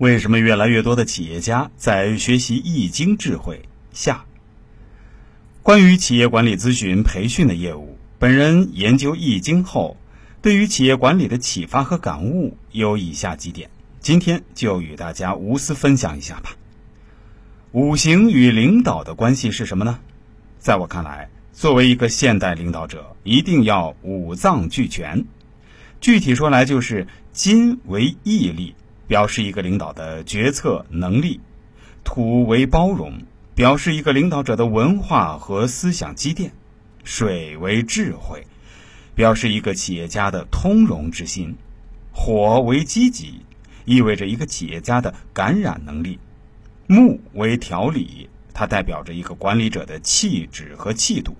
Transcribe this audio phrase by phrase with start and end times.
[0.00, 3.60] 为什么越来越多的企业家在学习《易经》智慧？
[3.92, 4.24] 下，
[5.62, 9.98] 关于企业管理咨询培训的业务，本人研究《易经》后，
[10.40, 13.68] 对于企业管理的启发和感悟有以下几点，
[14.00, 16.56] 今天就与大家无私分享一下吧。
[17.72, 19.98] 五行与领导的关系是什么呢？
[20.58, 25.22] 在我看来，作为一个现代领导者，一定要五脏俱全。
[26.00, 28.74] 具体说来，就是金为毅力。
[29.10, 31.40] 表示一个领导的决策能力，
[32.04, 33.12] 土为包容，
[33.56, 36.50] 表示一个领导者的文化和思想积淀；
[37.02, 38.46] 水为智慧，
[39.16, 41.56] 表示一个企业家的通融之心；
[42.12, 43.40] 火为积极，
[43.84, 46.16] 意味着一个企业家的感染能力；
[46.86, 51.34] 木为调理，它代表着一个管理者的气质和气度。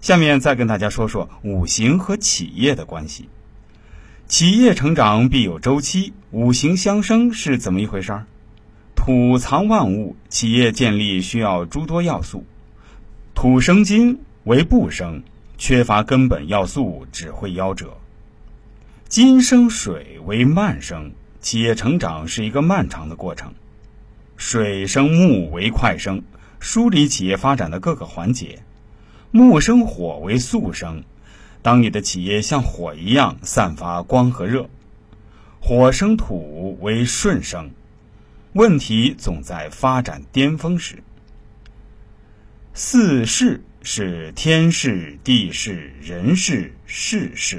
[0.00, 3.28] 下面再跟大家说说五行和企业的关系。
[4.30, 8.26] 企业成长必有周期，五行相生是怎么一回事儿？
[8.94, 12.44] 土藏万物，企业建立需要诸多要素。
[13.34, 15.24] 土生金为不生，
[15.58, 17.96] 缺乏根本要素只会夭折。
[19.08, 23.54] 金生水为慢生，企业成长是一个漫长的过程。
[24.36, 26.22] 水生木为快生，
[26.60, 28.60] 梳理企业发展的各个环节。
[29.32, 31.02] 木生火为速生。
[31.62, 34.68] 当你的企业像火一样散发光和热，
[35.60, 37.70] 火生土为顺生，
[38.54, 41.02] 问题总在发展巅峰时。
[42.72, 47.58] 四势是天势、地势、人势、事势；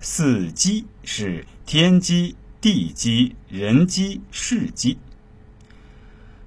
[0.00, 4.96] 四机是天机、地机、人机、事机。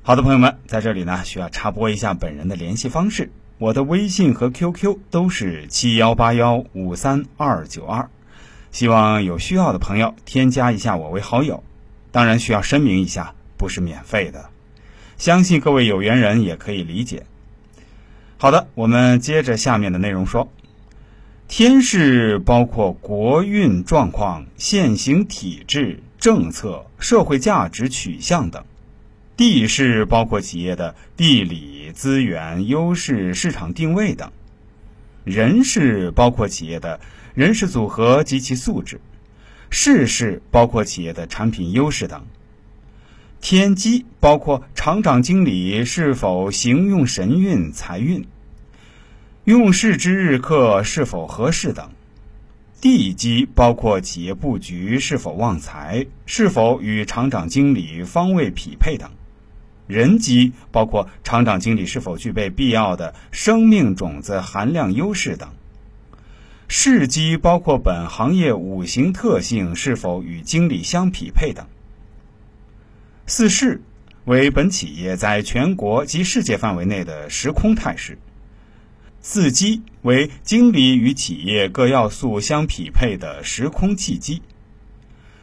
[0.01, 3.29] 好的，朋友们，在这里呢，需要插播一下本人的联系方式。
[3.57, 8.09] 我的微信和 QQ 都是七幺八幺五三二九二，
[8.73, 11.63] 希望有需要的朋友添加一下我为好友。
[12.11, 14.49] 当然需要声明一下，不是免费的，
[15.17, 17.25] 相信各位有缘人也可以理解。
[18.37, 20.51] 好的，我们接着下面的内容说，
[21.47, 28.65] 天势包括国运状况、现行体制、政策、社会价值取向等。
[29.37, 34.29] 地势包括企业的地理资源优势、市场定位等；
[35.25, 37.01] 人事包括企业的
[37.33, 38.99] 人事组合及其素质；
[39.69, 42.21] 事是包括企业的产品优势等；
[43.41, 48.25] 天机包括厂长经理是否行用神运财运，
[49.43, 51.89] 用事之日刻是否合适等；
[52.79, 59.11] 地基包括企业布局是否旺财，是否与厂长经理方位匹配等。
[59.87, 65.49] 人机包括厂长经理是否具备必要的生命种子含量优势等；
[66.67, 71.67] 事机包括本行业五行特性是否与经理相匹配等。
[73.27, 73.81] 四势
[74.25, 78.17] 为本企业在全国及世界范围内的时空态势。
[79.21, 84.41] 四机为经理与企业各要素相匹配的时空契机。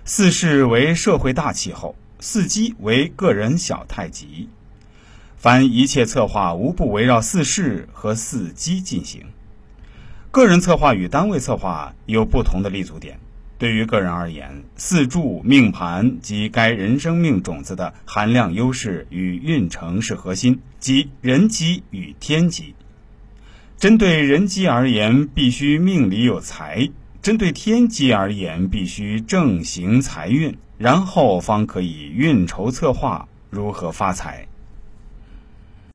[0.04, 1.96] 四势为社会大气候。
[2.24, 4.48] 四机为个人小太极，
[5.36, 9.24] 凡一切策划无不围绕四势和四机进行。
[10.30, 13.18] 个人策划与单位策划有不同的立足点。
[13.58, 22.76] 对于个人而言，四柱命盘及该人生命种子的含量优势与运程是核心，即人机与天机。
[23.78, 30.52] 针对人机而言，必须命里有财；针对天机而言，必须正行财运。
[30.76, 34.44] 然后方可以运筹策划如何发财。